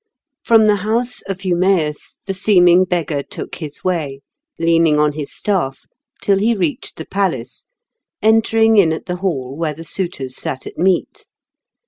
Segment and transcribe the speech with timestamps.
[0.43, 4.21] From the house of Eumaeus the seeming beggar took his way,
[4.57, 5.81] leaning on his staff,
[6.23, 7.67] till he reached the palace,
[8.19, 11.27] entering in at the hall where the suitors sat at meat.